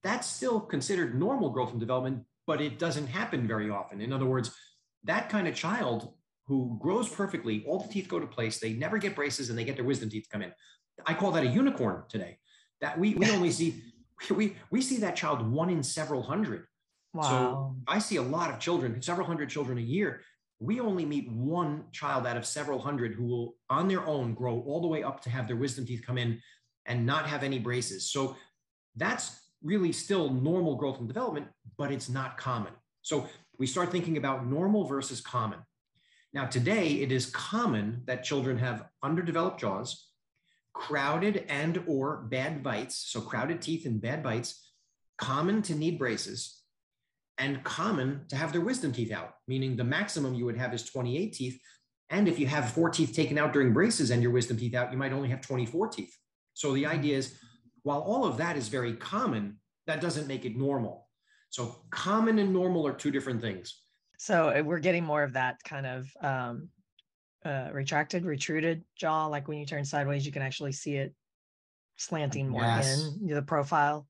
[0.04, 4.00] That's still considered normal growth and development, but it doesn't happen very often.
[4.00, 4.56] In other words,
[5.04, 6.14] that kind of child
[6.46, 9.66] who grows perfectly, all the teeth go to place, they never get braces, and they
[9.66, 10.54] get their wisdom teeth to come in.
[11.06, 12.40] I call that a unicorn today.
[12.80, 13.84] That we, we only see
[14.30, 16.66] we we see that child one in several hundred.
[17.14, 17.24] Wow.
[17.24, 20.22] So I see a lot of children, several hundred children a year
[20.60, 24.62] we only meet one child out of several hundred who will on their own grow
[24.62, 26.42] all the way up to have their wisdom teeth come in
[26.86, 28.12] and not have any braces.
[28.12, 28.36] So
[28.96, 32.74] that's really still normal growth and development but it's not common.
[33.02, 33.28] So
[33.60, 35.60] we start thinking about normal versus common.
[36.34, 40.10] Now today it is common that children have underdeveloped jaws
[40.74, 44.72] crowded and or bad bites so crowded teeth and bad bites
[45.18, 46.62] common to need braces
[47.38, 50.84] and common to have their wisdom teeth out, meaning the maximum you would have is
[50.84, 51.60] 28 teeth.
[52.10, 54.92] And if you have four teeth taken out during braces and your wisdom teeth out,
[54.92, 56.16] you might only have 24 teeth.
[56.54, 57.38] So the idea is,
[57.84, 61.08] while all of that is very common, that doesn't make it normal.
[61.50, 63.82] So common and normal are two different things.
[64.18, 66.70] So uh, we're getting more of that kind of um,
[67.46, 69.28] uh, retracted, retruded jaw.
[69.28, 71.14] Like when you turn sideways, you can actually see it
[71.98, 73.12] slanting more yes.
[73.22, 74.08] in the profile.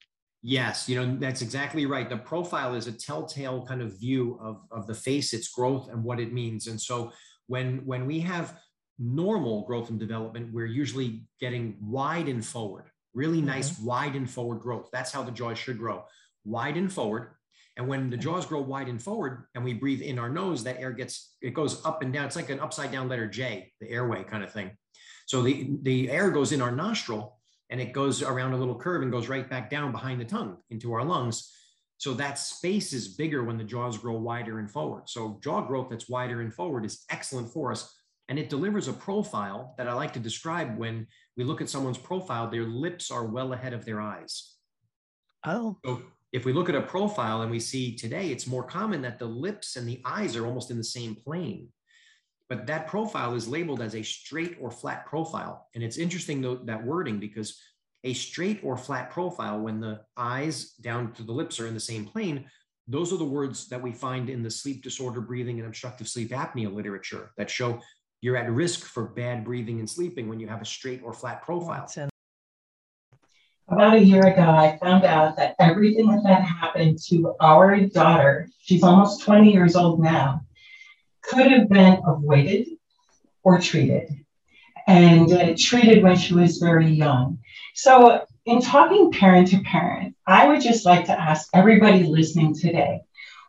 [0.48, 2.10] Yes, you know, that's exactly right.
[2.10, 6.02] The profile is a telltale kind of view of, of the face, its growth, and
[6.02, 6.68] what it means.
[6.68, 7.12] And so
[7.48, 8.58] when when we have
[8.98, 13.48] normal growth and development, we're usually getting wide and forward, really mm-hmm.
[13.48, 13.88] nice mm-hmm.
[13.88, 14.88] wide and forward growth.
[14.94, 16.06] That's how the jaws should grow,
[16.46, 17.32] wide and forward.
[17.76, 20.80] And when the jaws grow wide and forward and we breathe in our nose, that
[20.80, 22.26] air gets, it goes up and down.
[22.26, 24.72] It's like an upside down letter J, the airway kind of thing.
[25.26, 27.37] So the, the air goes in our nostril
[27.70, 30.58] and it goes around a little curve and goes right back down behind the tongue
[30.70, 31.52] into our lungs.
[31.98, 35.10] So that space is bigger when the jaws grow wider and forward.
[35.10, 37.94] So jaw growth that's wider and forward is excellent for us.
[38.30, 41.98] And it delivers a profile that I like to describe when we look at someone's
[41.98, 44.56] profile, their lips are well ahead of their eyes.
[45.46, 45.78] Oh.
[45.86, 46.02] So
[46.34, 49.26] if we look at a profile and we see today, it's more common that the
[49.26, 51.70] lips and the eyes are almost in the same plane
[52.50, 55.68] but that profile is labeled as a straight or flat profile.
[55.76, 57.60] And it's interesting though, that wording because
[58.04, 61.80] a straight or flat profile, when the eyes down to the lips are in the
[61.80, 62.46] same plane,
[62.88, 66.30] those are the words that we find in the sleep disorder breathing and obstructive sleep
[66.30, 67.82] apnea literature that show
[68.22, 71.44] you're at risk for bad breathing and sleeping when you have a straight or flat
[71.44, 71.92] profile.
[73.70, 78.82] About a year ago, I found out that everything that happened to our daughter, she's
[78.82, 80.42] almost 20 years old now,
[81.28, 82.68] could have been avoided
[83.44, 84.10] or treated,
[84.88, 87.40] and uh, treated when she was very young.
[87.76, 93.02] So, in talking parent to parent, I would just like to ask everybody listening today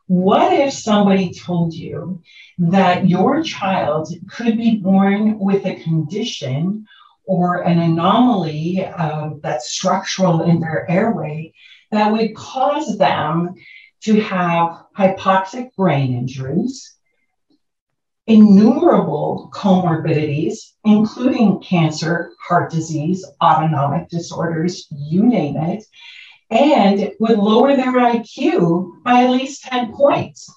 [0.08, 2.22] what if somebody told you
[2.56, 6.86] that your child could be born with a condition
[7.26, 11.52] or an anomaly uh, that's structural in their airway
[11.90, 13.54] that would cause them
[14.00, 16.97] to have hypoxic brain injuries,
[18.28, 25.84] innumerable comorbidities, including cancer, heart disease, autonomic disorders, you name it,
[26.50, 30.54] and would lower their IQ by at least 10 points.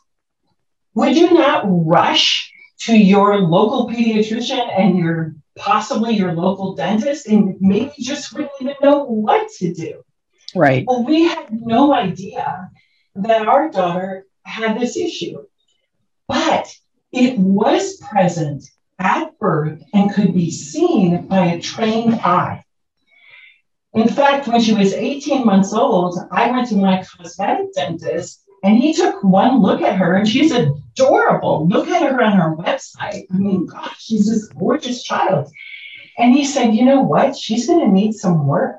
[0.96, 2.52] Would you not rush
[2.82, 8.76] to your local pediatrician and your possibly your local dentist and maybe just wouldn't even
[8.82, 10.04] know what to do?
[10.54, 10.84] Right.
[10.86, 12.70] Well, we had no idea
[13.16, 15.46] that our daughter had this issue.
[16.28, 16.74] But
[17.12, 18.64] it was present
[19.00, 22.64] at birth and could be seen by a trained eye.
[23.94, 28.78] In fact, when she was 18 months old, I went to my cosmetic dentist and
[28.78, 31.68] he took one look at her and she's adorable.
[31.68, 33.26] Look at her on her website.
[33.32, 35.52] I mean, gosh, she's this gorgeous child.
[36.18, 37.36] And he said, you know what?
[37.36, 38.78] She's going to need some work.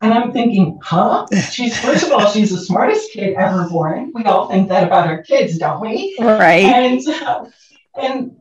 [0.00, 1.26] And I'm thinking, huh?
[1.50, 4.12] She's first of all, she's the smartest kid ever born.
[4.14, 6.16] We all think that about our kids, don't we?
[6.20, 6.64] Right.
[6.64, 7.46] And uh,
[8.00, 8.36] and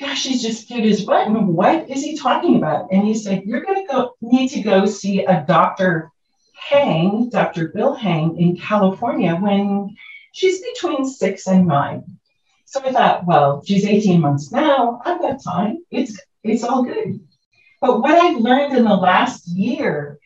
[0.00, 1.26] gosh, she's just cute as what?
[1.26, 2.90] And what is he talking about?
[2.90, 6.10] And he said, You're gonna go need to go see a doctor
[6.58, 7.68] Hang, Dr.
[7.68, 9.96] Bill Hang in California when
[10.32, 12.18] she's between six and nine.
[12.66, 15.00] So I thought, well, she's 18 months now.
[15.04, 15.78] I've got time.
[15.90, 17.20] It's it's all good.
[17.80, 20.18] But what I've learned in the last year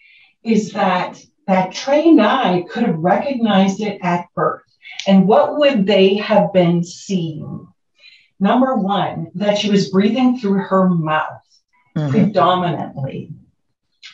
[0.44, 4.62] is that that trained eye could have recognized it at birth.
[5.06, 7.66] And what would they have been seeing?
[8.38, 11.42] Number one, that she was breathing through her mouth
[11.96, 12.10] mm-hmm.
[12.10, 13.32] predominantly.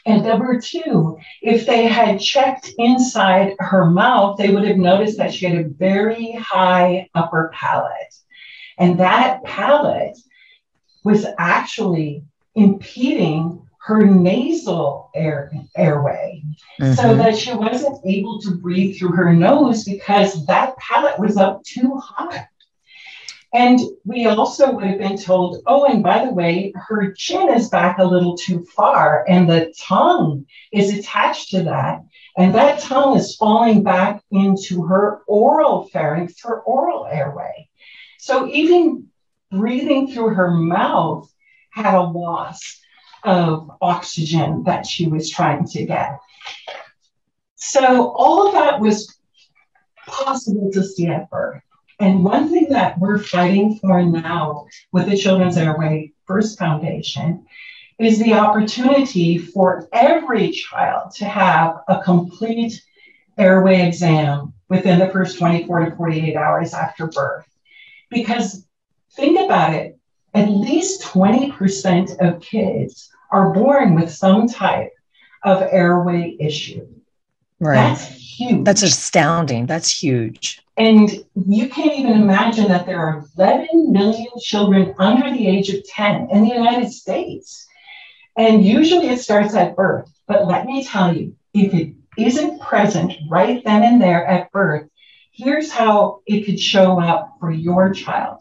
[0.07, 5.33] And number two, if they had checked inside her mouth, they would have noticed that
[5.33, 8.15] she had a very high upper palate.
[8.79, 10.17] And that palate
[11.05, 12.23] was actually
[12.55, 16.43] impeding her nasal air, airway
[16.79, 16.93] mm-hmm.
[16.93, 21.65] so that she wasn't able to breathe through her nose because that palate was up
[21.65, 22.47] too high.
[23.55, 27.71] And we also would have been told, oh, and by the way, her chin is
[27.71, 32.03] back a little too far, and the tongue is attached to that.
[32.37, 37.71] And that tongue is falling back into her oral pharynx, her oral airway.
[38.19, 39.07] So even
[39.51, 41.33] breathing through her mouth
[41.71, 42.79] had a loss
[43.25, 46.19] of oxygen that she was trying to get.
[47.57, 49.19] So all of that was
[50.07, 51.63] possible to birth.
[52.01, 57.45] And one thing that we're fighting for now with the Children's Airway First Foundation
[57.99, 62.81] is the opportunity for every child to have a complete
[63.37, 67.47] airway exam within the first 24 to 48 hours after birth.
[68.11, 68.65] Because
[69.15, 69.98] think about it,
[70.35, 74.93] at least 20% of kids are born with some type
[75.45, 76.87] of airway issue.
[77.61, 77.75] Right.
[77.75, 78.65] That's huge.
[78.65, 79.67] That's astounding.
[79.67, 80.63] That's huge.
[80.77, 85.85] And you can't even imagine that there are 11 million children under the age of
[85.85, 87.67] 10 in the United States.
[88.37, 90.09] And usually it starts at birth.
[90.29, 94.89] But let me tell you, if it isn't present right then and there at birth,
[95.33, 98.39] here's how it could show up for your child.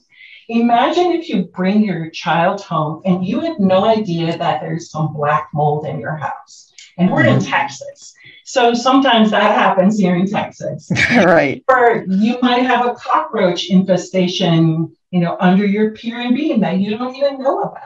[0.49, 5.13] Imagine if you bring your child home and you have no idea that there's some
[5.13, 6.71] black mold in your house.
[6.97, 7.51] And we're in mm-hmm.
[7.51, 8.13] Texas.
[8.43, 10.89] So sometimes that happens here in Texas.
[11.17, 11.63] right.
[11.67, 16.79] Or you might have a cockroach infestation, you know, under your pier and beam that
[16.79, 17.83] you don't even know about.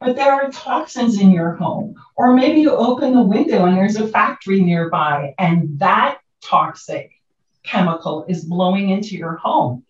[0.00, 1.94] But there are toxins in your home.
[2.16, 7.12] Or maybe you open the window and there's a factory nearby and that toxic
[7.62, 9.84] chemical is blowing into your home.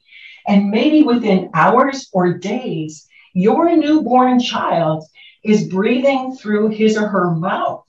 [0.47, 5.05] And maybe within hours or days, your newborn child
[5.43, 7.85] is breathing through his or her mouth.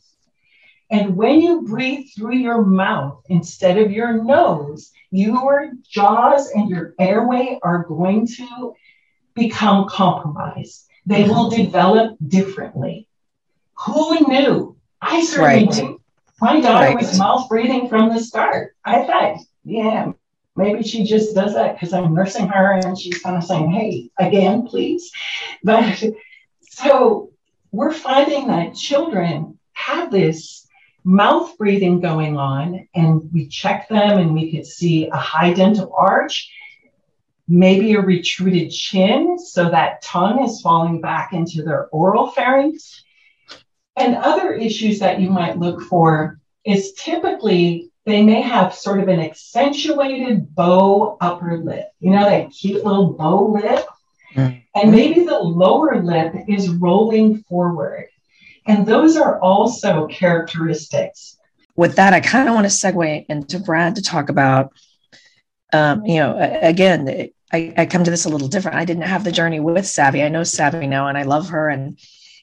[0.90, 6.94] And when you breathe through your mouth instead of your nose, your jaws and your
[7.00, 8.76] airway are going to
[9.34, 10.86] become compromised.
[11.06, 11.64] They will mm-hmm.
[11.64, 13.08] develop differently.
[13.86, 14.78] Who knew?
[15.02, 15.76] I certainly right.
[15.76, 16.02] knew.
[16.42, 16.98] My daughter right.
[16.98, 18.76] was mouth breathing from the start.
[18.84, 20.12] I thought, yeah,
[20.56, 24.10] maybe she just does that because I'm nursing her and she's kind of saying, hey,
[24.18, 25.12] again, please.
[25.64, 26.04] But
[26.62, 27.32] so
[27.72, 30.66] we're finding that children have this
[31.04, 35.94] mouth breathing going on, and we check them and we could see a high dental
[35.96, 36.52] arch,
[37.48, 43.04] maybe a retruded chin, so that tongue is falling back into their oral pharynx.
[43.96, 49.08] And other issues that you might look for is typically they may have sort of
[49.08, 51.88] an accentuated bow upper lip.
[52.00, 53.86] You know, that cute little bow lip.
[54.36, 54.58] Mm-hmm.
[54.76, 58.08] And maybe the lower lip is rolling forward.
[58.68, 61.38] And those are also characteristics.
[61.76, 64.74] With that, I kind of want to segue into Brad to talk about,
[65.74, 68.78] um, you know, again, I, I come to this a little different.
[68.78, 70.24] I didn't have the journey with Savvy.
[70.24, 72.00] I know Savvy now, and I love her, and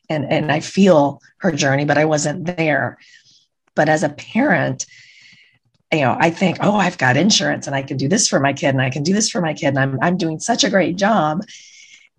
[0.08, 2.98] and and I feel her journey, but I wasn't there.
[3.74, 4.86] But as a parent,
[5.92, 8.52] you know, I think, oh, I've got insurance, and I can do this for my
[8.52, 10.70] kid, and I can do this for my kid, and I'm I'm doing such a
[10.70, 11.42] great job,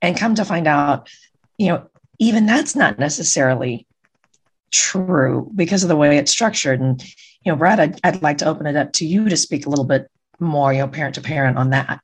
[0.01, 1.09] and come to find out,
[1.57, 1.87] you know,
[2.19, 3.87] even that's not necessarily
[4.71, 6.79] true because of the way it's structured.
[6.79, 7.01] And,
[7.43, 9.69] you know, Brad, I'd, I'd like to open it up to you to speak a
[9.69, 10.09] little bit
[10.39, 11.99] more, you know, parent to parent on that.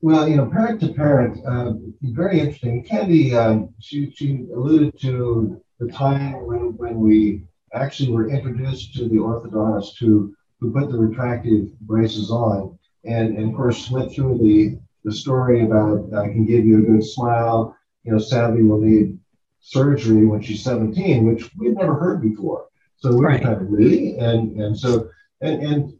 [0.00, 1.72] Well, you know, parent to parent, uh,
[2.02, 2.84] very interesting.
[2.84, 9.08] Candy, um, she, she alluded to the time when, when we actually were introduced to
[9.08, 12.78] the orthodontist who, who put the retractive braces on.
[13.04, 16.82] And, and of course, went through the, the story about I can give you a
[16.82, 17.76] good smile.
[18.04, 19.18] You know, Savvy will need
[19.60, 22.66] surgery when she's 17, which we've never heard before.
[22.96, 23.40] So we right.
[23.40, 25.08] were kind of really, and and so
[25.40, 25.92] and and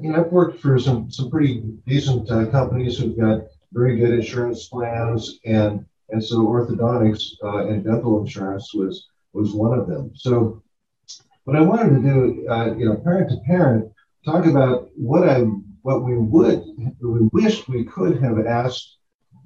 [0.00, 3.42] you know I've worked for some some pretty decent uh, companies who've got
[3.72, 9.78] very good insurance plans, and and so orthodontics uh, and dental insurance was was one
[9.78, 10.10] of them.
[10.14, 10.62] So
[11.44, 13.92] what I wanted to do, uh, you know, parent to parent,
[14.28, 15.40] talk about what I
[15.82, 16.62] what we would
[17.00, 18.96] we wished we could have asked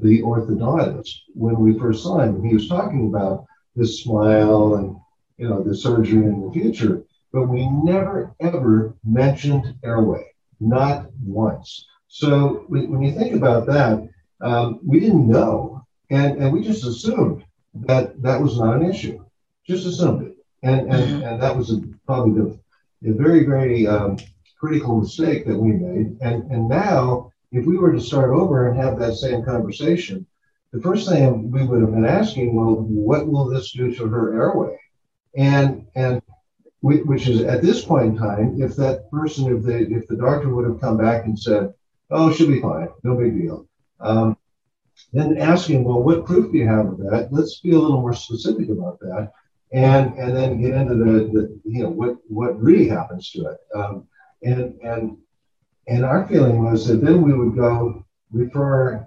[0.01, 2.43] the orthodontist when we first saw him.
[2.43, 4.97] He was talking about this smile and
[5.39, 10.25] you know the surgery in the future, but we never ever mentioned airway,
[10.59, 11.87] not once.
[12.09, 14.09] So when you think about that,
[14.41, 19.25] um, we didn't know, and, and we just assumed that that was not an issue.
[19.67, 21.23] Just assumed it, and and, mm-hmm.
[21.23, 24.19] and that was a, probably the, a very very um,
[24.63, 26.17] critical mistake that we made.
[26.21, 30.27] And and now, if we were to start over and have that same conversation,
[30.73, 34.35] the first thing we would have been asking, well, what will this do to her
[34.41, 34.79] airway?
[35.37, 36.23] And and
[36.81, 40.17] we, which is at this point in time, if that person, if the if the
[40.17, 41.75] doctor would have come back and said,
[42.11, 43.67] oh, she'll be fine, no big deal
[44.03, 44.37] um,
[45.13, 47.29] then asking, well, what proof do you have of that?
[47.31, 49.33] Let's be a little more specific about that,
[49.73, 53.59] and and then get into the, the you know what what really happens to it.
[53.75, 54.07] Um,
[54.43, 55.17] and and
[55.89, 59.07] and our feeling was that then we would go refer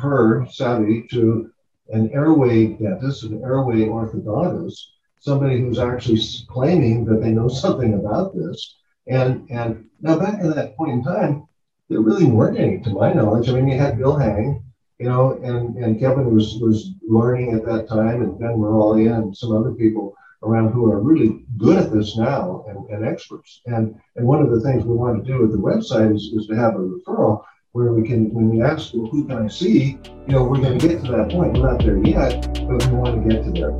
[0.00, 1.50] her Savvy to
[1.90, 4.78] an airway dentist, an airway orthodontist,
[5.20, 8.76] somebody who's actually claiming that they know something about this.
[9.06, 11.46] And and now back at that point in time,
[11.88, 13.48] there really weren't any, to my knowledge.
[13.48, 14.62] I mean, you had Bill Hang,
[14.98, 19.36] you know, and, and Kevin was was learning at that time, and Ben Miraglia and
[19.36, 20.14] some other people
[20.44, 23.62] around who are really good at this now and, and experts.
[23.66, 26.46] And and one of the things we want to do with the website is, is
[26.46, 29.98] to have a referral where we can, when we ask, well, who can I see?
[30.04, 31.54] You know, we're going to get to that point.
[31.54, 33.72] We're not there yet, but we want to get to there.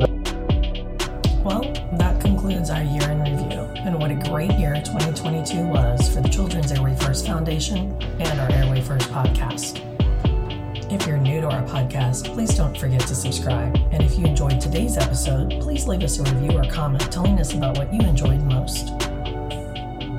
[1.44, 1.62] Well,
[1.98, 6.28] that concludes our year in review and what a great year 2022 was for the
[6.28, 9.93] Children's Airway First Foundation and our Airway First podcast.
[10.94, 13.76] If you're new to our podcast, please don't forget to subscribe.
[13.90, 17.52] And if you enjoyed today's episode, please leave us a review or comment telling us
[17.52, 18.90] about what you enjoyed most.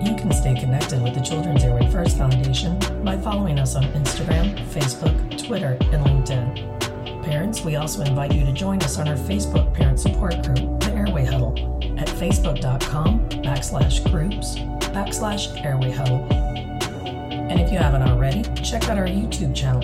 [0.03, 4.53] You can stay connected with the Children's Airway First Foundation by following us on Instagram,
[4.67, 7.23] Facebook, Twitter, and LinkedIn.
[7.23, 10.91] Parents, we also invite you to join us on our Facebook parent support group, the
[10.91, 11.53] Airway Huddle
[11.97, 14.55] at facebook.com backslash groups
[14.91, 16.27] backslash airway huddle.
[16.29, 19.81] And if you haven't already, check out our YouTube channel.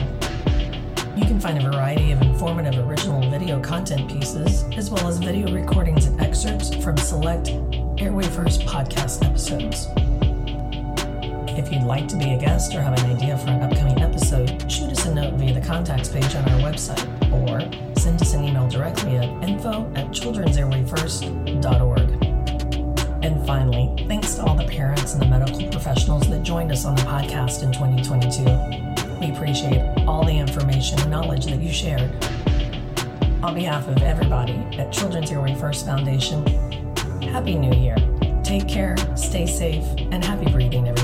[1.21, 5.53] You can find a variety of informative original video content pieces, as well as video
[5.53, 7.49] recordings and excerpts from select
[7.99, 9.85] Airway First podcast episodes.
[11.55, 14.59] If you'd like to be a guest or have an idea for an upcoming episode,
[14.69, 17.61] shoot us a note via the contacts page on our website or
[17.99, 22.09] send us an email directly at info at children'sairwayfirst.org.
[23.23, 26.95] And finally, thanks to all the parents and the medical professionals that joined us on
[26.95, 28.90] the podcast in 2022.
[29.21, 32.09] We appreciate all the information and knowledge that you shared.
[33.43, 36.43] On behalf of everybody at Children's Airway First Foundation,
[37.21, 37.97] Happy New Year.
[38.43, 41.00] Take care, stay safe, and happy breathing, everyone.